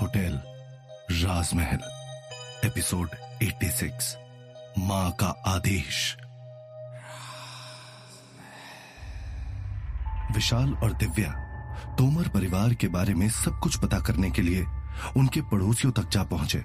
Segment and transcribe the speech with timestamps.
[0.00, 0.34] Hotel,
[1.10, 1.80] राजमहल,
[2.64, 3.08] episode
[3.42, 4.14] 86
[4.78, 6.16] माँ का आदेश।
[10.34, 11.32] विशाल और दिव्या
[11.98, 14.64] तोमर परिवार के बारे में सब कुछ पता करने के लिए
[15.16, 16.62] उनके पड़ोसियों तक जा पहुँचे,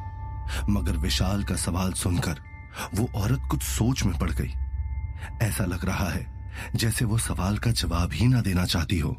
[0.69, 2.43] मगर विशाल का सवाल सुनकर
[2.95, 4.53] वो औरत कुछ सोच में पड़ गई।
[5.47, 6.25] ऐसा लग रहा है
[6.75, 9.17] जैसे वो सवाल का जवाब ही ना देना चाहती हो,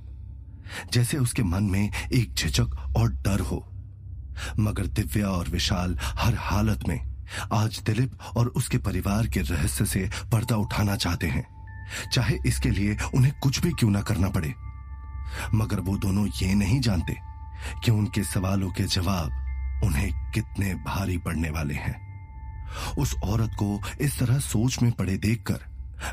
[0.92, 3.70] जैसे उसके मन में एक झिझक और डर हो।
[4.58, 7.14] मगर दिव्या और विशाल हर हालत में
[7.52, 11.54] आज दिलीप और उसके परिवार के रहस्य से पर्दा उठाना चाहते हैं।
[12.12, 14.54] चाहे इसके लिए उन्हें कुछ भी क्यों ना करना पड़े।
[15.54, 17.16] मगर वो दोनों ये नहीं जानते
[17.84, 19.40] कि उनके सवालों के जवाब
[19.84, 22.04] उन्हें कितने भारी पड़ने वाले हैं।
[22.98, 25.60] उस औरत को इस तरह सोच में पड़े देखकर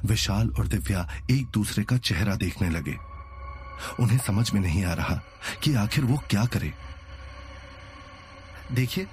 [0.06, 2.96] विशाल और दिव्या एक दूसरे का चेहरा देखने लगे।
[4.00, 5.22] उन्हें समझ में नहीं आ रहा
[5.64, 6.74] कि आखिर वो क्या करे।
[8.74, 9.08] देखिए,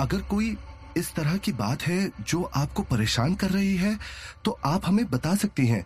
[0.00, 0.56] अगर कोई
[0.96, 3.96] इस तरह की बात है जो आपको परेशान कर रही है
[4.44, 5.84] तो आप हमें बता सकती हैं।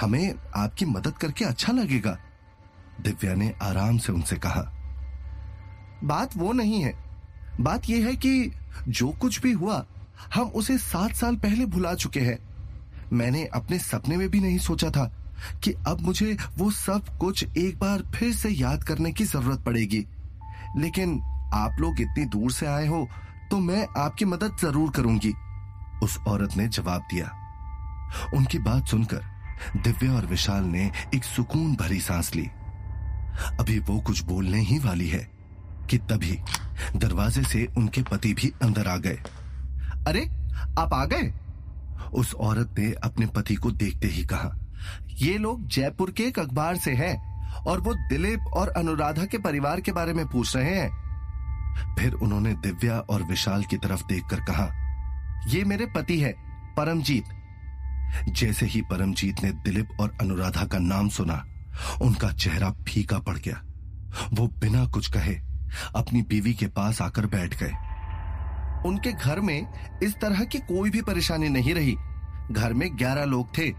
[0.00, 2.16] हमें आपकी मदद करके अच्छा लगेगा,
[3.00, 4.62] दिव्या ने आराम से उनसे कहा।
[6.04, 6.92] बात वो नहीं है।
[7.60, 8.52] बात यह है कि
[8.88, 9.84] जो कुछ भी हुआ,
[10.34, 12.38] हम उसे सात साल पहले भुला चुके हैं।
[13.12, 15.04] मैंने अपने सपने में भी नहीं सोचा था
[15.64, 20.04] कि अब मुझे वो सब कुछ एक बार फिर से याद करने की ज़रूरत पड़ेगी।
[20.76, 21.20] लेकिन
[21.54, 23.06] आप लोग इतनी दूर से आए हो
[23.50, 25.32] तो मैं आपकी मदद ज़रूर करूँगी।
[26.02, 27.30] उस औरत ने जवाब दिया।
[28.34, 29.24] उनकी बात सुनकर
[29.76, 32.46] दिव्या और विशाल ने एक सुकून भरी सांस ली।
[33.60, 35.28] अभी वो कुछ बोलने ही वाली है
[35.90, 36.38] कि तभी
[36.96, 39.18] दरवाजे से उनके पति भी अंदर आ गए।
[40.06, 40.24] अरे,
[40.78, 41.32] आप आ गए?
[42.14, 44.50] उस औरत ने अपने पति को देखते ही कहा,
[45.12, 47.14] ये लोग जयपुर के एक अखबार से हैं
[47.62, 51.09] और वो दिलीप और अनुराधा के परिवार के बारे में पूछ रहे हैं।
[51.98, 54.70] फिर उन्होंने दिव्या और विशाल की तरफ़ देखकर कहा,
[55.46, 56.34] ये मेरे पति है,
[56.76, 57.24] परमजीत.
[58.28, 61.44] जैसे ही परमजीत ने दिलीप और अनुराधा का नाम सुना,
[62.02, 63.62] उनका चेहरा फीका पड़ गया।
[64.32, 65.34] वो बिना कुछ कहे
[65.96, 67.72] अपनी बीवी के पास आकर बैठ गए।
[68.88, 69.66] उनके घर में
[70.02, 71.96] इस तरह की कोई भी परेशानी नहीं रही।
[72.52, 73.72] घर में ग्यारह लोग थे।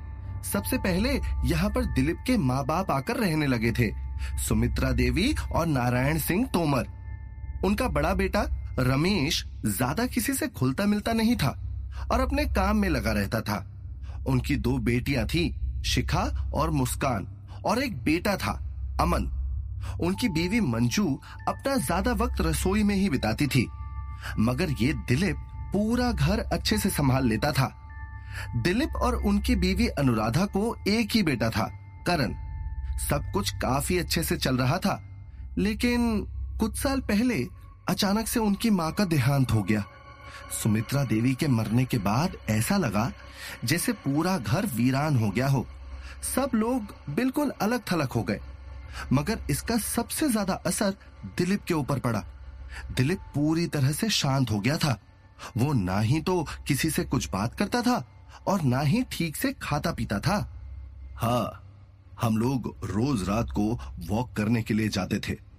[0.44, 1.10] सबसे पहले
[1.46, 3.92] यहाँ पर दिलीप के माँ बाप आकर रहने लगे थे।
[4.38, 7.01] सुमित्रा देवी और नारायण सिंह तोमर।
[7.66, 8.46] उनका बड़ा बेटा
[8.80, 11.58] रमेश ज़्यादा किसी से खुलता मिलता नहीं था
[12.12, 13.66] और अपने काम में लगा रहता था।
[14.28, 15.54] उनकी दो बेटियाँ थी,
[15.86, 16.24] शिखा
[16.54, 17.28] और मुस्कान,
[17.66, 18.52] और एक बेटा था,
[19.02, 19.30] अमन।
[20.02, 21.06] उनकी बीवी मंजू
[21.48, 23.68] अपना ज़्यादा वक्त रसोई में ही बिताती थी,
[24.40, 25.38] मगर ये दिलीप
[25.74, 27.72] पूरा घर अच्छे से संभाल लेता था।
[28.58, 31.66] दिलीप और उनकी बीवी अनुराधा को एक ही बेटा था,
[32.08, 32.34] करण।
[33.00, 35.02] सब कुछ काफ़ी अच्छे से चल रहा था,
[35.58, 36.26] लेकिन
[36.62, 37.36] कुछ साल पहले
[37.90, 39.84] अचानक से उनकी माँ का देहांत हो गया।
[40.54, 43.12] सुमित्रा देवी के मरने के बाद ऐसा लगा
[43.64, 45.66] जैसे पूरा घर वीरान हो गया हो।
[46.26, 48.40] सब लोग बिल्कुल अलग थलग हो गए,
[49.14, 50.96] मगर इसका सबसे ज़्यादा असर
[51.38, 52.24] दिलीप के ऊपर पड़ा।
[52.92, 54.98] दिलीप पूरी तरह से शांत हो गया था।
[55.58, 58.04] वो ना ही तो किसी से कुछ बात करता था
[58.48, 60.40] और ना ही ठीक से खाता पीता था।
[61.18, 61.64] हाँ
[62.22, 63.72] हम लोग रोज रात को
[64.08, 65.51] वॉक करने के लिए जाते थे।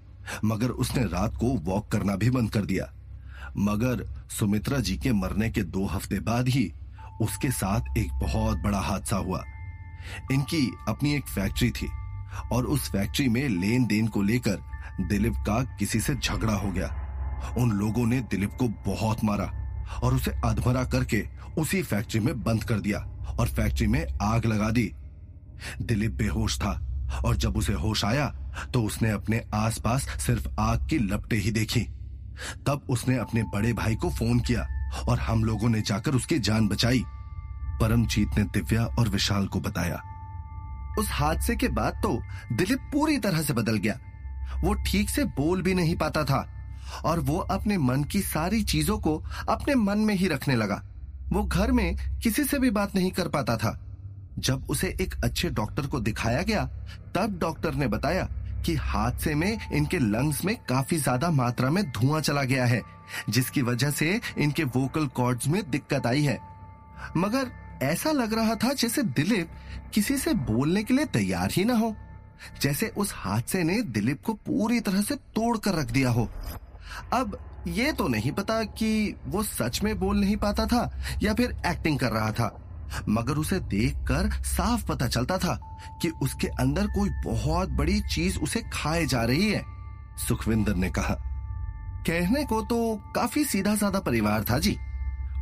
[0.45, 2.93] मगर उसने रात को वॉक करना भी बंद कर दिया।
[3.57, 6.73] मगर सुमित्रा जी के मरने के दो हफ़्ते बाद ही
[7.21, 9.45] उसके साथ एक बहुत बड़ा हादसा हुआ।
[10.33, 11.89] इनकी अपनी एक फैक्ट्री थी
[12.53, 14.59] और उस फैक्ट्री में लेन देन को लेकर
[15.01, 19.51] दिलीप का किसी से झगड़ा हो गया। उन लोगों ने दिलीप को बहुत मारा
[20.05, 21.25] और उसे अधमरा करके
[21.59, 22.99] उसी फैक्ट्री में बंद कर दिया
[23.39, 24.93] और फैक्ट्री में आग लगा दी।
[25.83, 26.73] दिलीप बेहोश था
[27.25, 28.27] और जब उसे होश आया
[28.75, 31.81] तो उसने अपने आसपास सिर्फ़ आग की लपटे ही देखी।
[32.67, 34.69] तब उसने अपने बड़े भाई को फ़ोन किया
[35.09, 37.05] और हम लोगों ने जाकर उसकी जान बचाई।
[37.81, 40.03] परमजीत ने दिव्या और विशाल को बताया।
[40.99, 43.99] उस हादसे के बाद तो दिलीप पूरी तरह से बदल गया।
[44.65, 46.49] वो ठीक से बोल भी नहीं पाता था
[47.05, 50.83] और वो अपने मन की सारी चीज़ों को अपने मन में ही रखने लगा।
[51.29, 53.79] वो घर में किसी से भी बात नहीं कर पाता था।
[54.39, 56.67] जब उसे एक अच्छे डॉक्टर को दिखाया गया,
[57.15, 58.29] तब डॉक्टर ने बताया
[58.63, 62.81] कि हादसे में इनके लंग्स में काफ़ी ज़्यादा मात्रा में धुआँ चला गया है,
[63.29, 66.39] जिसकी वजह से इनके वोकल कॉर्ड्स में दिक्कत आई है।
[67.17, 67.51] मगर
[67.83, 69.51] ऐसा लग रहा था जैसे दिलीप
[69.95, 71.95] किसी से बोलने के लिए तैयार ही ना हो,
[72.61, 76.29] जैसे उस हादसे ने दिलीप को पूरी तरह से तोड़ कर रख दिया हो।
[77.13, 77.39] अब
[77.69, 80.91] ये तो नहीं पता कि वो सच में बोल नहीं पाता था
[81.23, 82.47] या फिर एक्टिंग कर रहा था।
[83.09, 85.55] मगर उसे देखकर साफ़ पता चलता था
[86.03, 89.63] कि उसके अंदर कोई बहुत बड़ी चीज़ उसे खाए जा रही है,
[90.29, 91.15] सुखविंदर ने कहा।
[92.07, 94.77] कहने को तो काफ़ी सीधा साधा परिवार था जी।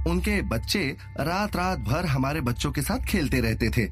[0.07, 3.85] उनके बच्चे रात रात भर हमारे बच्चों के साथ खेलते रहते थे।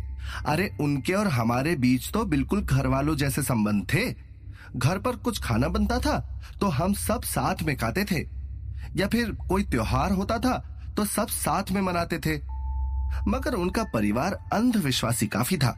[0.46, 4.14] अरे, उनके और हमारे बीच तो बिल्कुल घर वालों जैसे संबंध थे।
[4.76, 6.18] घर पर कुछ खाना बनता था
[6.60, 8.20] तो हम सब साथ में खाते थे।
[8.96, 10.58] या फिर कोई त्योहार होता था
[10.96, 12.57] तो सब साथ में मनाते थे।
[13.28, 15.76] मगर उनका परिवार अंधविश्वासी काफ़ी था।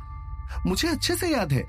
[0.67, 1.65] मुझे अच्छे से याद है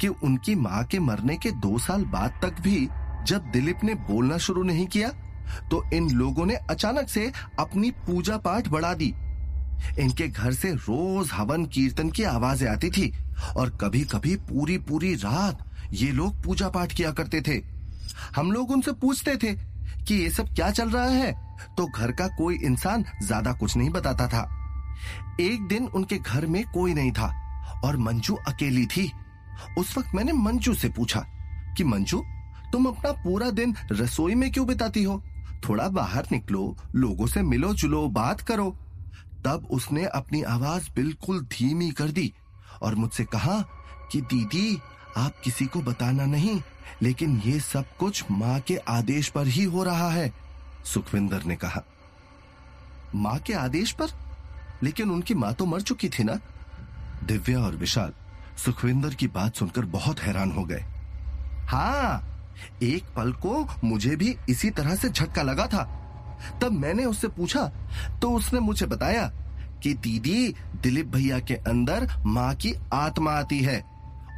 [0.00, 2.88] कि उनकी माँ के मरने के दो साल बाद तक भी
[3.26, 5.08] जब दिलीप ने बोलना शुरू नहीं किया
[5.70, 9.14] तो इन लोगों ने अचानक से अपनी पूजा पाठ बढ़ा दी।
[9.98, 13.12] इनके घर से रोज हवन कीर्तन की आवाज़ें आती थी
[13.56, 17.60] और कभी कभी पूरी पूरी रात ये लोग पूजा पाठ किया करते थे।
[18.36, 19.54] हम लोग उनसे पूछते थे
[20.00, 21.32] कि ये सब क्या चल रहा है?
[21.76, 24.48] तो घर का कोई इंसान ज़्यादा कुछ नहीं बताता था।
[25.40, 27.50] एक दिन उनके घर में कोई नहीं था
[27.84, 29.12] और मंजू अकेली थी।
[29.78, 31.20] उस वक्त मैंने मंजू से पूछा
[31.76, 32.24] कि, मंजू,
[32.72, 35.22] तुम अपना पूरा दिन रसोई में क्यों बिताती हो?
[35.68, 38.76] थोड़ा बाहर निकलो, लोगों से मिलो जुलो, बात करो।
[39.44, 42.32] तब उसने अपनी आवाज़ बिल्कुल धीमी कर दी
[42.82, 43.60] और मुझसे कहा
[44.12, 44.80] कि, दीदी,
[45.16, 46.62] आप किसी को बताना नहीं,
[47.02, 50.32] लेकिन ये सब कुछ माँ के आदेश पर ही हो रहा है,
[50.84, 51.82] सुखविंदर ने कहा।
[53.14, 54.29] माँ के आदेश पर?
[54.82, 56.38] लेकिन उनकी माँ तो मर चुकी थी ना?
[57.24, 58.12] दिव्या और विशाल
[58.58, 60.84] सुखविंदर की बात सुनकर बहुत हैरान हो गए।
[61.68, 62.26] हाँ
[62.82, 65.82] एक पल को मुझे भी इसी तरह से झटका लगा था।
[66.62, 67.64] तब मैंने उससे पूछा
[68.22, 69.26] तो उसने मुझे बताया
[69.82, 73.78] कि दीदी, दिलीप भैया के अंदर माँ की आत्मा आती है।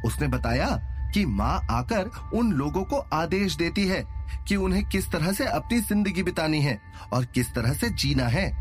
[0.05, 0.69] उसने बताया
[1.13, 4.03] कि माँ आकर उन लोगों को आदेश देती है
[4.47, 6.79] कि उन्हें किस तरह से अपनी ज़िंदगी बितानी है
[7.13, 8.51] और किस तरह से जीना है।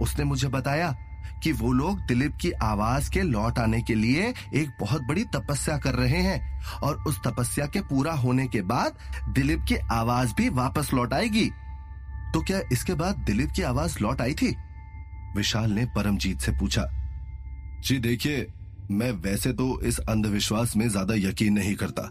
[0.00, 0.94] उसने मुझे बताया
[1.42, 5.76] कि वो लोग दिलीप की आवाज़ के लौट आने के लिए एक बहुत बड़ी तपस्या
[5.78, 8.96] कर रहे हैं और उस तपस्या के पूरा होने के बाद
[9.34, 11.50] दिलीप की आवाज़ भी वापस लौट आएगी।
[12.34, 14.54] तो क्या इसके बाद दिलीप की आवाज़ लौट आई थी?
[15.36, 16.88] विशाल ने परमजीत से पूछा।
[17.80, 18.46] जी देखिए,
[18.90, 22.10] मैं वैसे तो इस अंधविश्वास में ज़्यादा यकीन नहीं करता।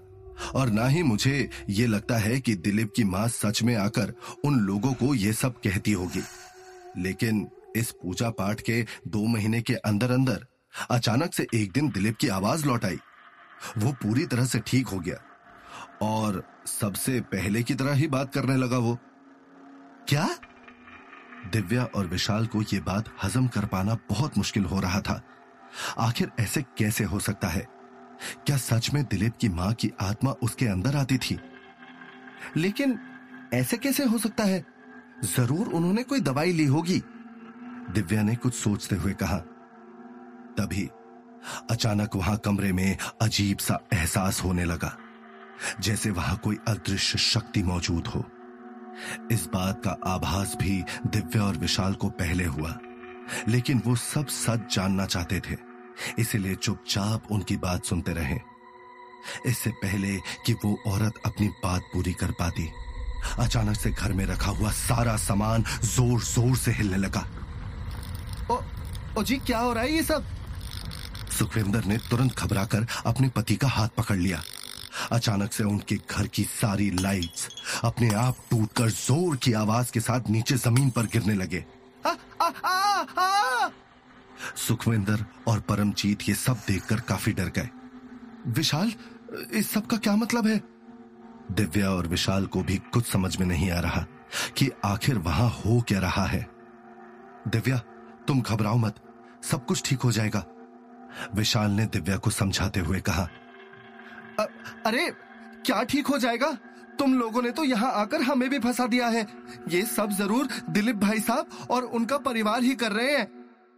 [0.55, 4.13] और ना ही मुझे ये लगता है कि दिलीप की माँ सच में आकर
[4.45, 6.21] उन लोगों को ये सब कहती होगी।
[6.97, 10.45] लेकिन इस पूजा पाठ के दो महीने के अंदर अंदर
[10.91, 12.99] अचानक से एक दिन दिलीप की आवाज़ लौट आई।
[13.77, 15.15] वो पूरी तरह से ठीक हो गया
[16.01, 18.97] और सबसे पहले की तरह ही बात करने लगा वो।
[20.09, 20.29] क्या?
[21.51, 25.21] दिव्या और विशाल को यह बात हजम कर पाना बहुत मुश्किल हो रहा था।
[25.97, 27.67] आखिर ऐसे कैसे हो सकता है?
[28.45, 31.39] क्या सच में दिलीप की माँ की आत्मा उसके अंदर आती थी?
[32.57, 32.99] लेकिन
[33.53, 34.65] ऐसे कैसे हो सकता है?
[35.23, 37.01] ज़रूर उन्होंने कोई दवाई ली होगी।
[37.89, 39.37] दिव्या ने कुछ सोचते हुए कहा,
[40.57, 40.89] तभी
[41.71, 44.91] अचानक वहाँ कमरे में अजीब सा एहसास होने लगा,
[45.79, 48.23] जैसे वहाँ कोई अदृश्य शक्ति मौजूद हो।
[49.31, 52.77] इस बात का आभास भी दिव्या और विशाल को पहले हुआ,
[53.47, 55.57] लेकिन वो सब सच जानना चाहते थे,
[56.19, 58.39] इसलिए चुपचाप उनकी बात सुनते रहे।
[59.45, 62.69] इससे पहले कि वो औरत अपनी बात पूरी कर पाती,
[63.39, 67.25] अचानक से घर में रखा हुआ सारा सामान ज़ोर ज़ोर से हिलने लगा।
[69.17, 70.25] ओ जी क्या हो रहा है ये सब?
[71.37, 74.41] सुखविंदर ने तुरंत घबराकर अपने पति का हाथ पकड़ लिया।
[75.11, 77.47] अचानक से उनके घर की सारी लाइट्स
[77.83, 81.65] अपने आप टूटकर ज़ोर की आवाज़ के साथ नीचे ज़मीन पर गिरने लगे!
[84.57, 87.69] सुखविंदर और परमजीत ये सब देखकर काफ़ी डर गए।
[88.47, 88.91] विशाल
[89.53, 90.61] इस सब का क्या मतलब है?
[91.51, 94.05] दिव्या और विशाल को भी कुछ समझ में नहीं आ रहा
[94.57, 96.47] कि आखिर वहाँ हो क्या रहा है।
[97.47, 97.81] दिव्या
[98.31, 98.95] तुम घबराओ मत।
[99.43, 100.43] सब कुछ ठीक हो जाएगा।
[101.35, 103.27] विशाल ने दिव्या को समझाते हुए कहा
[104.39, 104.45] अ,
[104.85, 105.09] अरे
[105.65, 106.51] क्या ठीक हो जाएगा?
[106.99, 109.25] तुम लोगों ने तो यहाँ आकर हमें भी फंसा दिया है।
[109.69, 113.27] ये सब ज़रूर दिलीप भाई साहब और उनका परिवार ही कर रहे हैं।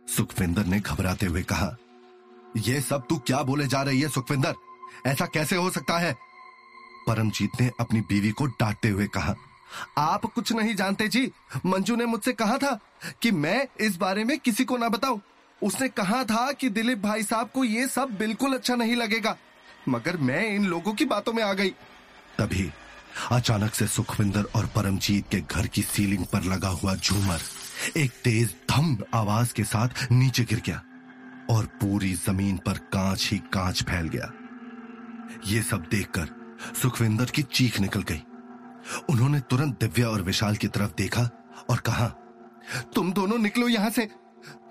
[0.07, 1.75] सुखविंदर ने घबराते हुए कहा
[2.57, 4.53] यह सब तू क्या बोले जा रही है सुखविंदर?
[5.05, 6.13] ऐसा कैसे हो सकता है?
[7.07, 9.35] परमजीत ने अपनी बीवी को डांटते हुए कहा
[9.97, 11.31] आप कुछ नहीं जानते जी।
[11.65, 12.79] मंजू ने मुझसे कहा था
[13.21, 15.21] कि मैं इस बारे में किसी को ना बताऊँ।
[15.61, 19.35] उसने कहा था कि दिलीप भाई साहब को ये सब बिल्कुल अच्छा नहीं लगेगा।
[19.89, 21.69] मगर मैं इन लोगों की बातों में आ गई।
[22.37, 22.71] तभी
[23.31, 27.41] अचानक से सुखविंदर और परमजीत के घर की सीलिंग पर लगा हुआ झूमर
[27.97, 30.81] एक तेज धम आवाज़ के साथ नीचे गिर गया
[31.49, 34.31] और पूरी ज़मीन पर कांच ही कांच फैल गया।
[35.47, 36.29] ये सब देखकर
[36.81, 38.21] सुखविंदर की चीख निकल गई।
[39.09, 41.29] उन्होंने तुरंत दिव्या और विशाल की तरफ़ देखा
[41.69, 42.07] और कहा,
[42.95, 44.09] तुम दोनों निकलो यहाँ से।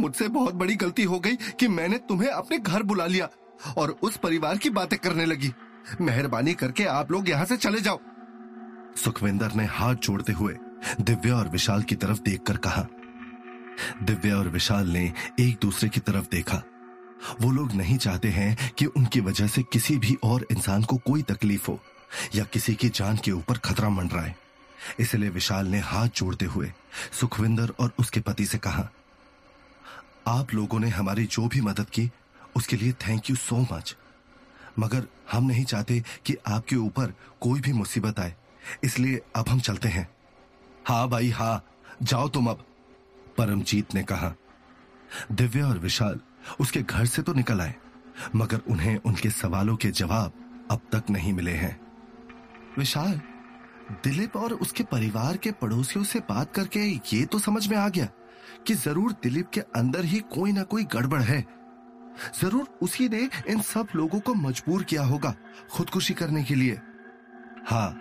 [0.01, 3.29] मुझसे बहुत बड़ी गलती हो गई कि मैंने तुम्हें अपने घर बुला लिया
[3.77, 5.53] और उस परिवार की बातें करने लगी।
[6.01, 8.01] मेहरबानी करके आप लोग यहाँ से चले जाओ।
[8.97, 10.57] सुखविंदर ने हाथ जोड़ते हुए
[11.01, 12.87] दिव्या और विशाल की तरफ़ देखकर कहा।
[14.03, 16.63] दिव्या और विशाल ने एक दूसरे की तरफ़ देखा।
[17.41, 21.23] वो लोग नहीं चाहते हैं कि उनकी वजह से किसी भी और इंसान को कोई
[21.23, 21.79] तकलीफ़ हो।
[22.35, 24.35] या किसी की जान के ऊपर खतरा मंडराए।
[25.01, 26.73] इसलिए विशाल ने हाथ जोड़ते हुए
[27.13, 28.89] सुखविंदर और उसके पति से कहा,
[30.27, 32.11] आप लोगों ने हमारी जो भी मदद की,
[32.57, 33.97] उसके लिए थैंक यू सो मच
[34.79, 38.35] मगर हम नहीं चाहते कि आपके ऊपर कोई भी मुसीबत आए।
[38.85, 40.09] इसलिए अब हम चलते हैं।
[40.89, 41.65] हाँ भाई हाँ
[42.03, 42.65] जाओ तुम अब।
[43.39, 44.33] परमजीत ने कहा,
[45.33, 46.21] दिव्या और विशाल
[46.61, 47.75] उसके घर से तो निकल आए,
[48.35, 50.33] मगर उन्हें उनके सवालों के जवाब
[50.71, 51.81] अब तक नहीं मिले हैं।
[52.79, 53.21] विशाल,
[54.05, 58.09] दिलीप और उसके परिवार के पड़ोसियों से बात करके ये तो समझ में आ गया
[58.67, 61.41] कि ज़रूर दिलीप के अंदर ही कोई ना कोई गड़बड़ है।
[62.41, 65.35] ज़रूर उसी ने इन सब लोगों को मजबूर किया होगा
[65.73, 66.81] खुदकुशी करने के लिए।
[67.67, 67.99] हाँ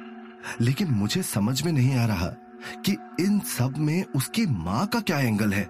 [0.61, 2.27] लेकिन मुझे समझ में नहीं आ रहा
[2.85, 5.63] कि इन सब में उसकी माँ का क्या एंगल है।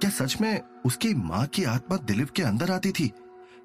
[0.00, 3.10] क्या सच में उसकी माँ की आत्मा दिलीप के अंदर आती थी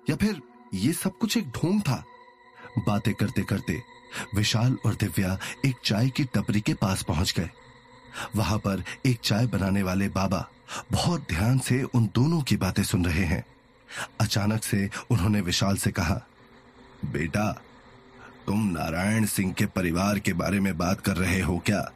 [0.09, 0.41] या फिर
[0.73, 2.03] ये सब कुछ एक ढोंग था?
[2.79, 3.79] बातें करते करते
[4.35, 7.49] विशाल और दिव्या एक चाय की टपरी के पास पहुँच गए।
[8.35, 10.49] वहाँ पर एक चाय बनाने वाले बाबा
[10.91, 13.43] बहुत ध्यान से उन दोनों की बातें सुन रहे हैं।
[14.21, 16.21] अचानक से उन्होंने विशाल से कहा,
[17.05, 17.51] बेटा,
[18.47, 21.91] तुम नारायण सिंह के परिवार के बारे में बात कर रहे हो क्या?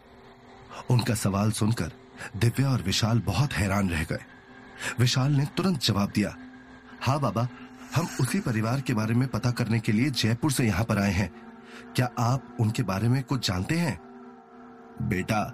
[0.90, 1.92] उनका सवाल सुनकर
[2.38, 4.24] दिव्या और विशाल बहुत हैरान रह गए।
[5.00, 6.36] विशाल ने तुरंत जवाब दिया
[7.02, 7.48] हाँ बाबा,
[7.96, 11.12] हम उसी परिवार के बारे में पता करने के लिए जयपुर से यहाँ पर आए
[11.12, 11.51] हैं।
[11.96, 14.00] क्या आप उनके बारे में कुछ जानते हैं?
[15.02, 15.54] बेटा,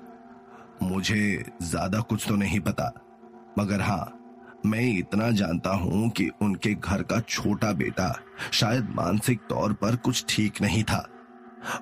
[0.84, 2.92] मुझे ज़्यादा कुछ तो नहीं पता,
[3.60, 4.14] मगर हाँ
[4.66, 8.12] मैं इतना जानता हूँ कि उनके घर का छोटा बेटा
[8.52, 11.08] शायद मानसिक तौर पर कुछ ठीक नहीं था।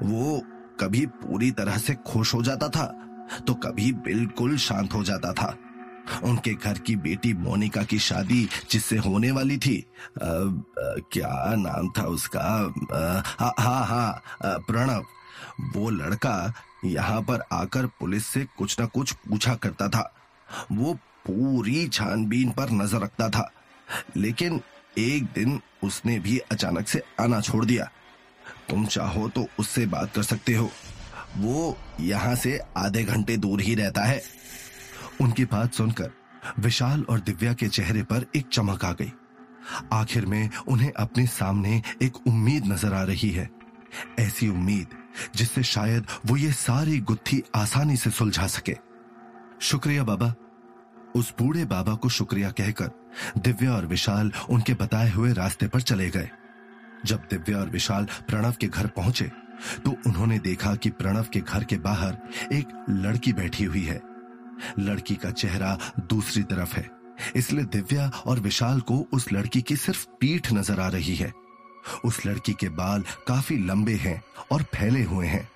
[0.04, 0.42] वो
[0.80, 2.86] कभी पूरी तरह से खुश हो जाता था
[3.48, 5.56] तो कभी बिल्कुल शांत हो जाता था।
[6.24, 10.30] उनके घर की बेटी मोनिका की शादी जिससे होने वाली थी। आ, आ,
[11.12, 12.44] क्या नाम था उसका?
[13.60, 14.22] हाँ हाँ
[14.68, 15.06] प्रणव।
[15.76, 16.54] वो लड़का
[16.86, 20.12] यहाँ पर आकर पुलिस से कुछ ना कुछ पूछा करता था।
[20.72, 20.94] वो
[21.26, 23.50] पूरी छानबीन पर नज़र रखता था।
[24.18, 24.62] लेकिन
[24.98, 27.90] एक दिन उसने भी अचानक से आना छोड़ दिया।
[28.70, 30.70] तुम चाहो तो उससे बात कर सकते हो।
[31.38, 34.22] वो यहाँ से आधे घंटे दूर ही रहता है।
[35.22, 36.12] उनकी बात सुनकर
[36.60, 39.12] विशाल और दिव्या के चेहरे पर एक चमक आ गई।
[39.94, 43.50] आखिर में उन्हें अपने सामने एक उम्मीद नज़र आ रही है।
[44.20, 44.96] ऐसी उम्मीद
[45.36, 48.76] जिससे शायद वो ये सारी गुत्थी आसानी से सुलझा सके।
[49.62, 50.34] शुक्रिया बाबा।
[51.16, 52.92] उस बूढ़े बाबा को शुक्रिया कहकर
[53.38, 56.30] दिव्या और विशाल उनके बताए हुए रास्ते पर चले गए।
[57.06, 59.32] जब दिव्या और विशाल प्रणव के घर पहुँचे
[59.86, 62.18] तो उन्होंने देखा कि प्रणव के घर के बाहर
[62.54, 64.02] एक लड़की बैठी हुई है।
[64.80, 66.90] लड़की का चेहरा दूसरी तरफ़ है।
[67.36, 71.32] इसलिए दिव्या और विशाल को उस लड़की की सिर्फ़ पीठ नज़र आ रही है।
[72.06, 74.22] उस लड़की के बाल काफ़ी लंबे हैं
[74.52, 75.50] और फैले हुए हैं।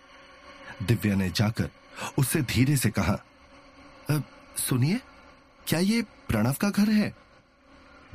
[0.84, 1.70] दिव्या ने जाकर
[2.18, 3.18] उससे धीरे से कहा
[4.60, 5.00] सुनिए,
[5.68, 7.14] क्या ये प्रणव का घर है?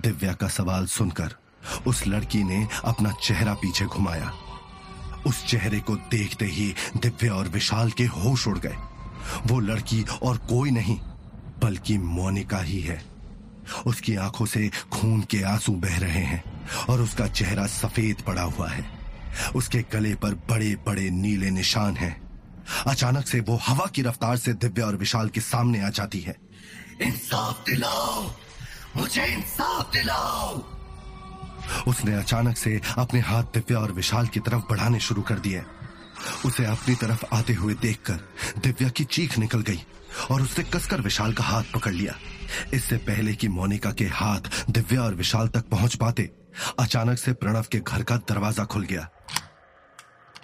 [0.00, 1.34] दिव्या का सवाल सुनकर
[1.86, 4.32] उस लड़की ने अपना चेहरा पीछे घुमाया।
[5.26, 8.76] उस चेहरे को देखते ही दिव्या और विशाल के होश उड़ गए।
[9.46, 10.98] वो लड़की और कोई नहीं,
[11.62, 13.02] बल्कि मोनिका ही है।
[13.86, 16.44] उसकी आँखों से खून के आँसू बह रहे हैं
[16.90, 18.84] और उसका चेहरा सफ़ेद पड़ा हुआ है।
[19.56, 22.24] उसके गले पर बड़े बड़े नीले निशान हैं।
[22.86, 26.36] अचानक से वो हवा की रफ्तार से दिव्या और विशाल के सामने आ जाती है।
[27.02, 28.30] इंसाफ दिलाओ!
[28.96, 30.62] मुझे इंसाफ दिलाओ!
[31.88, 35.62] उसने अचानक से अपने हाथ दिव्या और विशाल की तरफ़ बढ़ाने शुरू कर दिए।
[36.46, 38.20] उसे अपनी तरफ़ आते हुए देखकर
[38.58, 39.82] दिव्या की चीख निकल गई
[40.30, 42.14] और उसने कसकर विशाल का हाथ पकड़ लिया।
[42.74, 44.40] इससे पहले कि मोनिका के हाथ
[44.70, 46.30] दिव्या और विशाल तक पहुँच पाते,
[46.78, 49.08] अचानक से प्रणव के घर का दरवाज़ा खुल गया।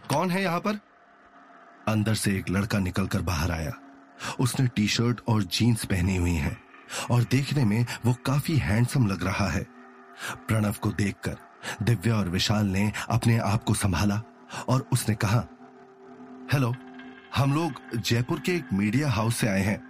[0.08, 0.80] कौन है यहाँ पर?
[1.88, 3.72] अंदर से एक लड़का निकलकर बाहर आया।
[4.40, 6.56] उसने टी शर्ट और जीन्स पहनी हुई है
[7.10, 9.62] और देखने में वो काफ़ी हैंडसम लग रहा है।
[10.48, 11.36] प्रणव को देखकर
[11.82, 14.20] दिव्या और विशाल ने अपने आप को संभाला
[14.68, 15.44] और उसने कहा
[16.52, 16.72] हेलो
[17.36, 19.82] हम लोग जयपुर के एक मीडिया हाउस से आए हैं।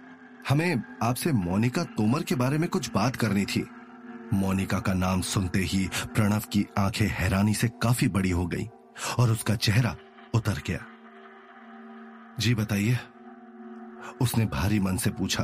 [0.49, 3.63] हमें आपसे मोनिका तोमर के बारे में कुछ बात करनी थी।
[4.33, 8.67] मोनिका का नाम सुनते ही प्रणव की आँखें हैरानी से काफ़ी बड़ी हो गई
[9.19, 9.95] और उसका चेहरा
[10.33, 10.85] उतर गया।
[12.39, 12.97] जी बताइए।
[14.21, 15.43] उसने भारी मन से पूछा,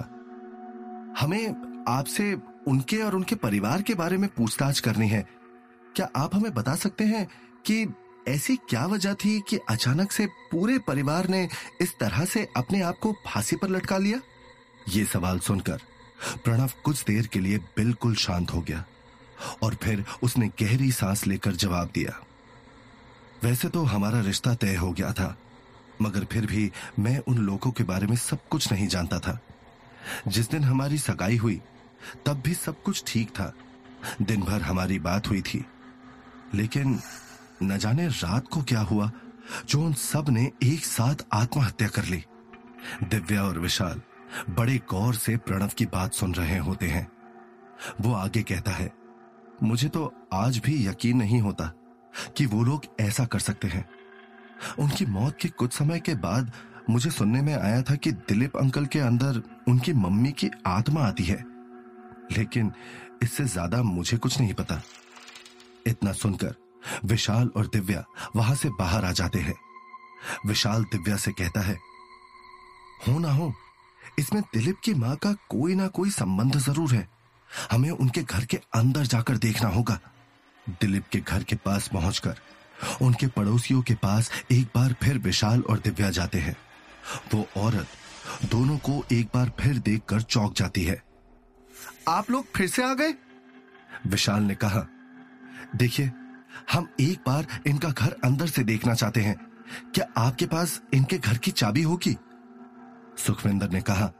[1.20, 2.34] हमें आपसे
[2.68, 5.28] उनके और उनके परिवार के बारे में पूछताछ करनी है।
[5.96, 7.28] क्या आप हमें बता सकते हैं
[7.66, 7.86] कि
[8.28, 11.50] ऐसी क्या वजह थी कि अचानक से पूरे परिवार ने
[11.82, 14.20] इस तरह से अपने आप को फांसी पर लटका लिया?
[14.90, 15.82] ये सवाल सुनकर
[16.44, 18.84] प्रणव कुछ देर के लिए बिल्कुल शांत हो गया
[19.64, 22.20] और फिर उसने गहरी सांस लेकर जवाब दिया।
[23.44, 25.38] वैसे तो हमारा रिश्ता तय हो गया था,
[26.02, 29.40] मगर फिर भी मैं उन लोगों के बारे में सब कुछ नहीं जानता था।
[30.28, 31.62] जिस दिन हमारी सगाई हुई,
[32.26, 33.54] तब भी सब कुछ ठीक था।
[34.22, 35.66] दिन भर हमारी बात हुई थी।
[36.54, 37.00] लेकिन
[37.64, 39.12] न जाने रात को क्या हुआ,
[39.70, 42.24] जो उन सबने एक साथ आत्महत्या कर ली।
[43.04, 44.02] दिव्या और विशाल
[44.50, 47.08] बड़े गौर से प्रणव की बात सुन रहे होते हैं।
[48.02, 48.92] वो आगे कहता है,
[49.64, 51.72] मुझे तो आज भी यकीन नहीं होता
[52.38, 53.88] कि वो लोग ऐसा कर सकते हैं।
[54.80, 56.52] उनकी मौत के कुछ समय के बाद
[56.90, 61.24] मुझे सुनने में आया था कि दिलीप अंकल के अंदर उनकी मम्मी की आत्मा आती
[61.24, 61.44] है।
[62.32, 62.72] लेकिन
[63.24, 64.82] इससे ज़्यादा मुझे कुछ नहीं पता।
[65.88, 66.56] इतना सुनकर
[67.06, 68.04] विशाल और दिव्या
[68.36, 69.56] वहाँ से बाहर आ जाते हैं।
[70.46, 71.78] विशाल दिव्या से कहता है,
[73.08, 73.54] हो ना हो,
[74.20, 77.08] इसमें दिलीप की माँ का कोई ना कोई संबंध ज़रूर है।
[77.72, 80.00] हमें उनके घर के अंदर जाकर देखना होगा।
[80.82, 82.40] दिलीप के घर के पास पहुंचकर
[83.02, 86.56] उनके पड़ोसियों के पास एक बार फिर विशाल और दिव्या जाते हैं।
[87.34, 87.88] वो औरत
[88.46, 91.02] दोनों को एक बार फिर देखकर चौंक जाती है।
[92.08, 93.14] आप लोग फिर से आ गए?
[94.08, 94.86] विशाल ने कहा,
[95.76, 96.12] देखिए
[96.72, 99.36] हम एक बार इनका घर अंदर से देखना चाहते हैं।
[99.96, 102.16] क्या आपके पास इनके घर की चाबी होगी?
[103.18, 104.12] सुखविंदर ने कहा,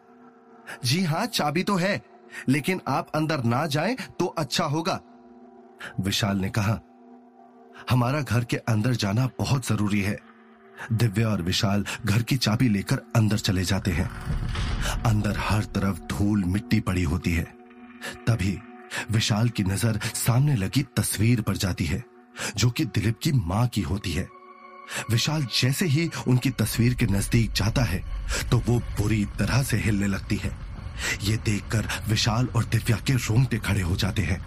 [0.86, 2.02] जी हाँ, चाबी तो है,
[2.50, 5.00] लेकिन आप अंदर ना जाएँ तो अच्छा होगा।
[6.00, 6.80] विशाल ने कहा,
[7.90, 10.18] हमारा घर के अंदर जाना बहुत ज़रूरी है।
[10.94, 14.10] दिव्या और विशाल घर की चाबी लेकर अंदर चले जाते हैं।
[15.04, 17.44] अंदर हर तरफ़ धूल मिट्टी पड़ी होती है।
[18.28, 18.58] तभी
[19.12, 22.04] विशाल की नज़र सामने लगी तस्वीर पर जाती है।
[22.58, 24.28] जो कि दिलीप की माँ की होती है।
[25.12, 28.04] विशाल जैसे ही उनकी तस्वीर के नज़दीक जाता है
[28.52, 30.52] तो वो बुरी तरह से हिलने लगती है।
[31.24, 34.40] ये देखकर विशाल और दिव्या के रोंगटे खड़े हो जाते हैं।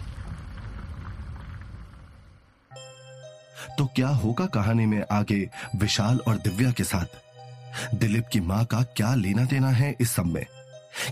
[3.77, 7.95] तो क्या होगा कहानी में आगे विशाल और दिव्या के साथ?
[7.95, 10.45] दिलीप की माँ का क्या लेना देना है इस सब में?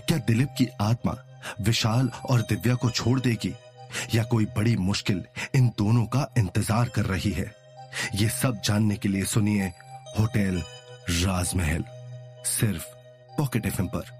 [0.08, 1.16] क्या दिलीप की आत्मा
[1.60, 3.52] विशाल और दिव्या को छोड़ देगी?
[4.14, 5.24] या कोई बड़ी मुश्किल
[5.54, 7.54] इन दोनों का इंतज़ार कर रही है।
[8.14, 9.72] ये सब जानने के लिए सुनिए
[10.18, 10.62] होटल
[11.10, 11.84] राजमहल,
[12.44, 12.86] सिर्फ़
[13.38, 14.19] पॉकेट एफ़ पर।